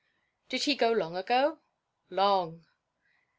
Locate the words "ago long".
1.15-2.65